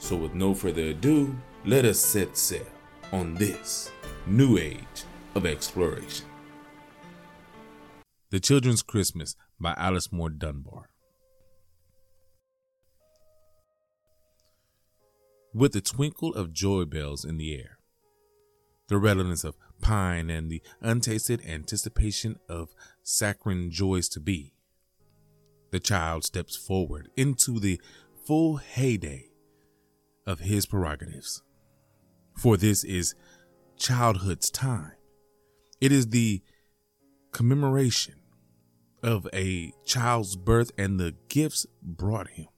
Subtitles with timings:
[0.00, 1.36] So, with no further ado,
[1.66, 2.66] let us set sail
[3.12, 3.92] on this
[4.26, 5.04] new age
[5.34, 6.26] of exploration.
[8.30, 10.88] The Children's Christmas by Alice Moore Dunbar.
[15.52, 17.78] With the twinkle of joy bells in the air,
[18.88, 22.70] the redolence of pine and the untasted anticipation of
[23.02, 24.54] saccharine joys to be,
[25.72, 27.80] the child steps forward into the
[28.26, 29.29] full heyday
[30.26, 31.42] of his prerogatives.
[32.36, 33.14] For this is
[33.76, 34.92] childhood's time.
[35.80, 36.42] It is the
[37.32, 38.14] commemoration
[39.02, 42.48] of a child's birth and the gifts brought him.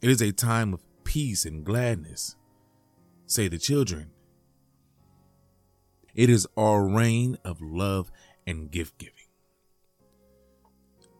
[0.00, 2.36] It is a time of peace and gladness,
[3.26, 4.10] say the children.
[6.14, 8.10] It is our reign of love
[8.46, 9.17] and gift giving.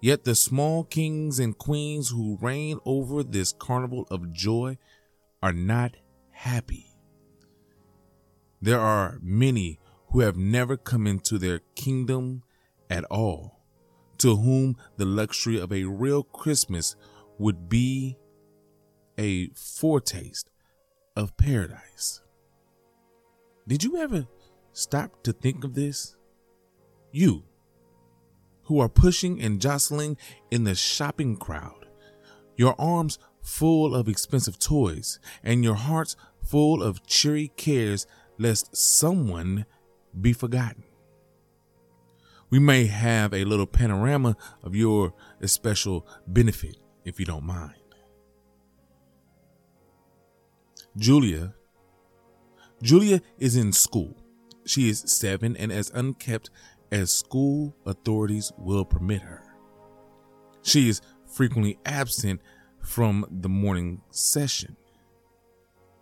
[0.00, 4.78] Yet the small kings and queens who reign over this carnival of joy
[5.42, 5.96] are not
[6.30, 6.86] happy.
[8.60, 9.78] There are many
[10.10, 12.42] who have never come into their kingdom
[12.90, 13.60] at all,
[14.18, 16.94] to whom the luxury of a real Christmas
[17.38, 18.16] would be
[19.18, 20.50] a foretaste
[21.16, 22.22] of paradise.
[23.66, 24.26] Did you ever
[24.72, 26.16] stop to think of this?
[27.12, 27.44] You,
[28.66, 30.16] who are pushing and jostling
[30.50, 31.86] in the shopping crowd,
[32.56, 38.06] your arms full of expensive toys, and your hearts full of cheery cares
[38.38, 39.66] lest someone
[40.20, 40.84] be forgotten.
[42.50, 47.74] We may have a little panorama of your especial benefit, if you don't mind.
[50.96, 51.54] Julia.
[52.82, 54.16] Julia is in school.
[54.64, 56.50] She is seven and as unkept
[56.90, 59.42] as school authorities will permit her.
[60.62, 62.40] She is frequently absent
[62.80, 64.76] from the morning session.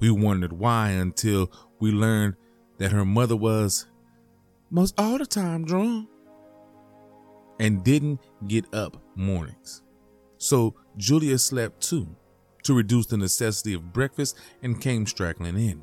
[0.00, 2.36] We wondered why until we learned
[2.78, 3.86] that her mother was
[4.70, 6.08] most all the time drunk
[7.60, 9.82] and didn't get up mornings.
[10.38, 12.08] So Julia slept too
[12.64, 15.82] to reduce the necessity of breakfast and came straggling in.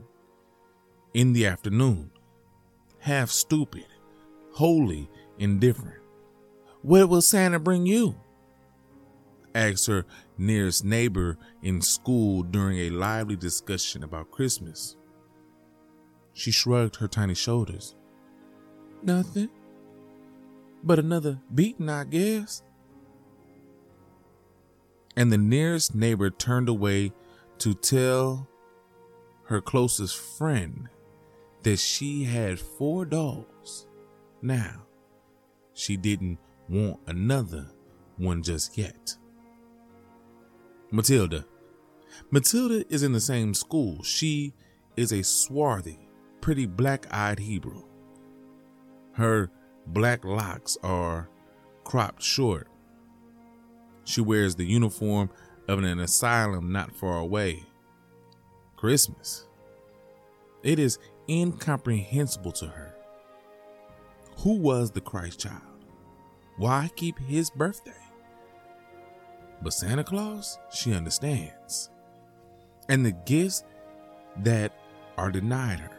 [1.14, 2.12] In the afternoon,
[3.00, 3.86] half stupid,
[4.60, 6.02] wholly indifferent.
[6.82, 8.14] What will Santa bring you?
[9.56, 10.06] asked her
[10.38, 14.98] nearest neighbor in school during a lively discussion about Christmas.
[16.34, 17.96] She shrugged her tiny shoulders.
[19.02, 19.50] Nothing.
[20.84, 22.62] But another beating, I guess.
[25.16, 27.14] And the nearest neighbor turned away
[27.60, 28.50] to tell
[29.46, 30.90] her closest friend
[31.64, 33.88] that she had four dolls.
[34.42, 34.86] Now,
[35.74, 37.68] she didn't want another
[38.18, 39.16] one just yet.
[40.92, 41.46] Matilda.
[42.32, 44.04] Matilda is in the same school.
[44.04, 44.54] She
[44.98, 46.10] is a swarthy,
[46.42, 47.84] pretty black eyed Hebrew.
[49.14, 49.52] Her
[49.88, 51.30] black locks are
[51.84, 52.68] cropped short.
[54.04, 55.30] She wears the uniform
[55.68, 57.64] of an asylum not far away.
[58.76, 59.48] Christmas.
[60.64, 60.98] It is
[61.28, 62.96] incomprehensible to her.
[64.44, 65.62] Who was the Christ child?
[66.56, 67.92] Why keep his birthday?
[69.62, 71.90] But Santa Claus, she understands.
[72.88, 73.66] And the gifts
[74.38, 74.72] that
[75.18, 75.92] are denied her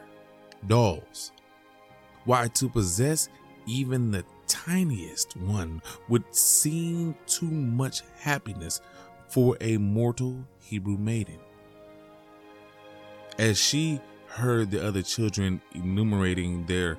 [0.66, 1.32] dolls.
[2.24, 3.28] Why, to possess
[3.66, 8.80] even the tiniest one would seem too much happiness
[9.28, 11.40] for a mortal Hebrew maiden.
[13.38, 16.98] As she heard the other children enumerating their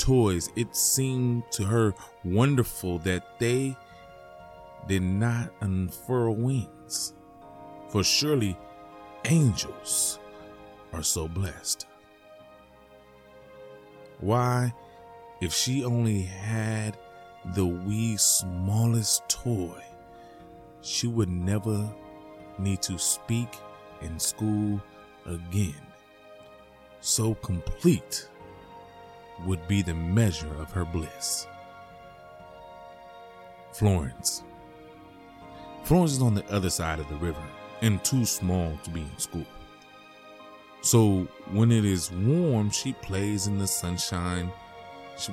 [0.00, 1.94] toys, it seemed to her
[2.24, 3.76] wonderful that they
[4.88, 7.12] did not unfurl wings,
[7.90, 8.58] for surely
[9.26, 10.18] angels
[10.94, 11.86] are so blessed.
[14.20, 14.72] Why,
[15.42, 16.96] if she only had
[17.54, 19.84] the wee smallest toy,
[20.80, 21.88] she would never
[22.58, 23.54] need to speak
[24.00, 24.80] in school
[25.26, 25.86] again.
[27.00, 28.29] So complete
[29.46, 31.46] would be the measure of her bliss.
[33.72, 34.42] Florence.
[35.84, 37.42] Florence is on the other side of the river
[37.82, 39.46] and too small to be in school.
[40.82, 44.50] So when it is warm, she plays in the sunshine,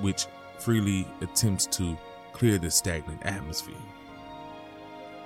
[0.02, 0.28] which
[0.60, 1.98] freely attempts to
[2.34, 3.76] clear the stagnant atmosphere.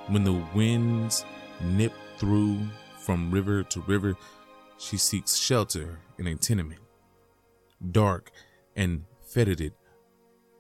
[0.08, 1.26] When the winds
[1.62, 2.60] nip through
[3.00, 4.16] from river to river,
[4.78, 6.82] she seeks shelter in a tenement,
[7.92, 8.32] dark
[8.76, 9.74] and fetid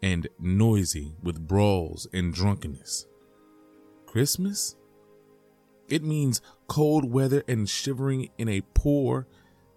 [0.01, 3.05] and noisy with brawls and drunkenness.
[4.05, 4.75] Christmas?
[5.87, 9.27] It means cold weather and shivering in a poor,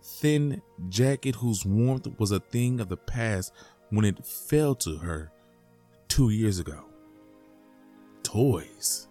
[0.03, 3.53] thin jacket whose warmth was a thing of the past
[3.91, 5.33] when it fell to her
[6.09, 6.85] two years ago.
[8.23, 9.09] Toys.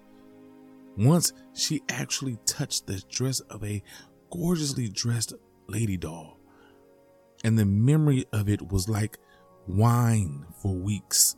[0.98, 3.81] Once she actually touched the dress of a
[4.30, 5.34] gorgeously dressed
[5.68, 6.38] lady doll,
[7.44, 9.18] and the memory of it was like
[9.68, 11.36] wine for weeks.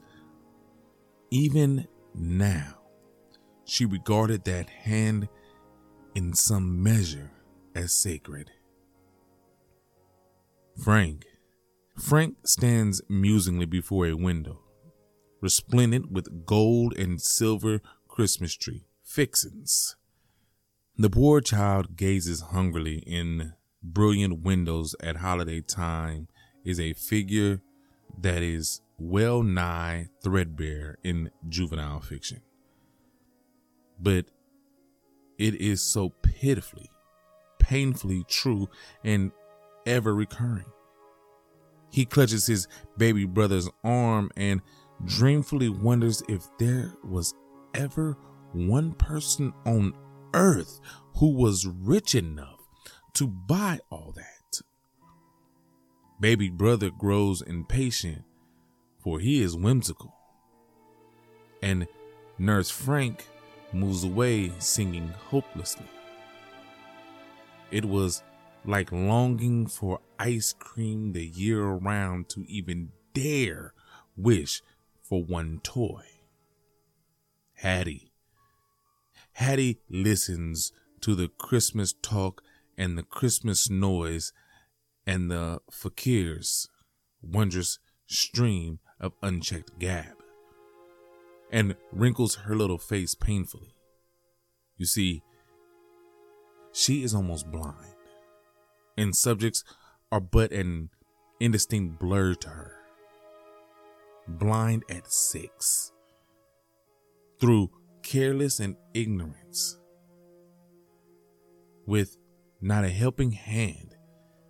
[1.32, 2.76] Even now,
[3.66, 5.28] she regarded that hand
[6.14, 7.32] in some measure
[7.76, 8.52] as sacred.
[10.84, 11.26] Frank.
[11.98, 14.62] Frank stands musingly before a window,
[15.42, 19.96] resplendent with gold and silver Christmas tree fixins.
[20.98, 23.54] The poor child gazes hungrily in
[23.94, 26.28] brilliant windows at holiday time
[26.64, 27.62] is a figure
[28.20, 32.42] that is well nigh threadbare in juvenile fiction.
[34.00, 34.26] But
[35.38, 36.90] it is so pitifully,
[37.60, 38.70] painfully true
[39.04, 39.32] and
[39.86, 40.66] ever recurring.
[41.92, 42.68] He clutches his
[42.98, 44.62] baby brother's arm and
[45.06, 47.34] dreamfully wonders if there was
[47.74, 48.18] ever
[48.54, 49.94] one person on
[50.34, 50.80] earth
[51.18, 52.65] who was rich enough
[53.16, 54.62] to buy all that.
[56.20, 58.24] Baby brother grows impatient,
[59.00, 60.14] for he is whimsical.
[61.62, 61.88] And
[62.38, 63.26] Nurse Frank
[63.74, 65.88] moves away singing hopelessly.
[67.72, 68.24] It was
[68.66, 73.74] like longing for ice cream the year around to even dare
[74.16, 74.62] wish
[75.04, 76.04] for one toy.
[77.56, 78.12] Hattie.
[79.34, 80.72] Hattie listens
[81.02, 82.42] to the Christmas talk
[82.78, 84.34] and the Christmas noise
[85.06, 86.68] and the fakir's
[87.22, 90.16] wondrous stream of unchecked gab
[91.52, 93.76] and wrinkles her little face painfully.
[94.78, 95.24] You see,
[96.74, 97.96] she is almost blind,
[98.98, 99.64] and subjects
[100.12, 100.90] are but an
[101.40, 102.74] indistinct blur to her.
[104.28, 105.92] Blind at six.
[107.40, 107.70] Through
[108.02, 109.78] careless and ignorance,
[111.86, 112.18] with
[112.66, 113.96] not a helping hand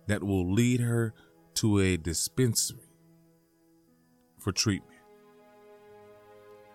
[0.06, 1.12] that will lead her
[1.52, 2.88] to a dispensary
[4.38, 4.98] for treatment.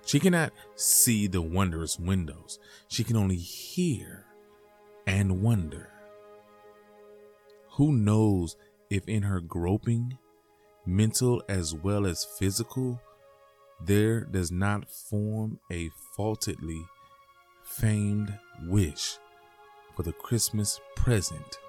[0.05, 2.59] She cannot see the wondrous windows.
[2.89, 4.27] She can only hear
[5.07, 5.89] and wonder.
[7.71, 8.55] Who knows
[8.91, 10.19] if in her groping,
[10.85, 13.01] mental as well as physical,
[13.83, 16.85] there does not form a faultedly
[17.63, 18.37] famed
[18.67, 19.17] wish
[19.95, 21.59] for the Christmas present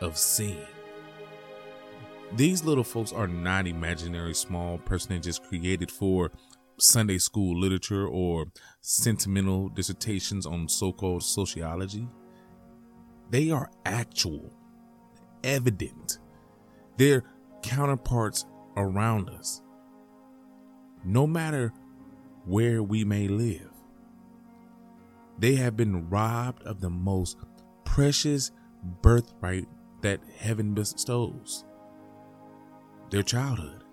[0.00, 0.66] of seeing.
[2.32, 6.30] These little folks are not imaginary small personages created for
[6.78, 8.46] Sunday school literature or
[8.80, 12.08] sentimental dissertations on so called sociology.
[13.30, 14.52] They are actual,
[15.44, 16.18] evident.
[16.96, 17.22] They're
[17.62, 19.62] counterparts around us.
[21.04, 21.72] No matter
[22.44, 23.73] where we may live,
[25.38, 27.38] they have been robbed of the most
[27.84, 28.52] precious
[29.02, 29.66] birthright
[30.02, 31.64] that heaven bestows
[33.10, 33.84] their childhood.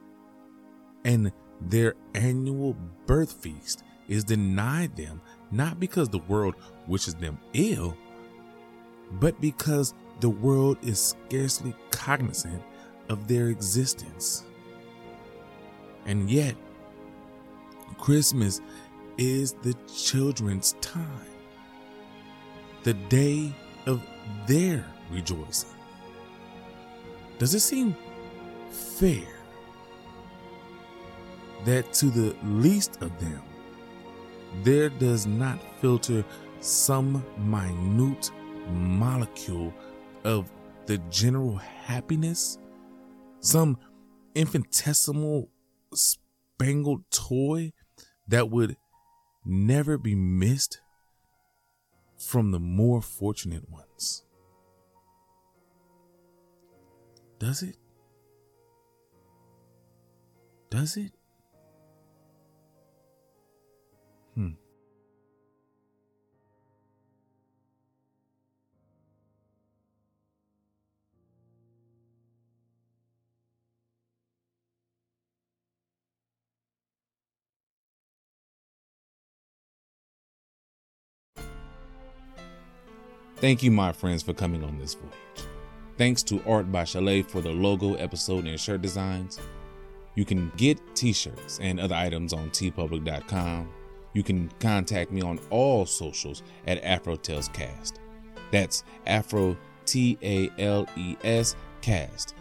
[1.06, 1.32] And
[1.62, 5.22] their annual birth feast is denied them
[5.52, 6.56] not because the world
[6.88, 7.96] wishes them ill,
[9.14, 12.64] but because the world is scarcely cognizant
[13.10, 14.44] of their existence.
[16.06, 16.56] And yet,
[17.98, 18.62] Christmas
[19.18, 21.06] is the children's time,
[22.84, 23.52] the day
[23.86, 24.02] of
[24.48, 25.70] their rejoicing.
[27.38, 27.96] Does it seem
[28.70, 29.28] fair
[31.66, 33.42] that to the least of them
[34.64, 36.24] there does not filter
[36.60, 38.32] some minute
[38.70, 39.74] molecule
[40.24, 40.52] of
[40.86, 42.58] the general happiness,
[43.40, 43.78] some
[44.36, 45.50] infinitesimal
[45.94, 47.72] spangled toy
[48.28, 48.78] that would
[49.46, 50.80] never be missed
[52.22, 54.24] from the more fortunate ones.
[57.40, 57.78] Does it?
[60.70, 61.12] Does it?
[83.42, 85.48] Thank you, my friends, for coming on this voyage.
[85.98, 89.40] Thanks to Art by Shalaye for the logo, episode, and shirt designs.
[90.14, 93.68] You can get t shirts and other items on teepublic.com.
[94.14, 97.94] You can contact me on all socials at AfroTalesCast.
[98.52, 102.36] That's Afro T A L E S Cast.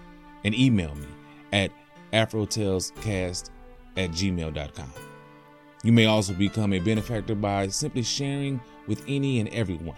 [0.45, 1.07] And email me
[1.53, 1.73] at
[2.13, 3.49] AfroTalesCast
[3.97, 4.93] at gmail.com.
[5.83, 9.97] You may also become a benefactor by simply sharing with any and everyone,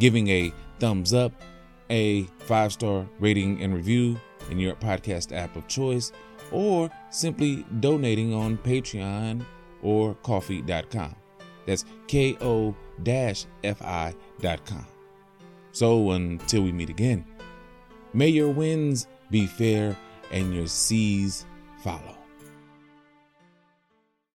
[0.00, 1.32] giving a thumbs up,
[1.90, 4.18] a five star rating and review
[4.50, 6.10] in your podcast app of choice,
[6.50, 9.44] or simply donating on Patreon
[9.82, 11.14] or ko-fi.com.
[11.66, 12.74] That's ko
[13.62, 14.86] fi.com.
[15.72, 17.24] So until we meet again,
[18.12, 19.96] may your winds be fair
[20.32, 21.46] and your seas
[21.84, 22.19] follow.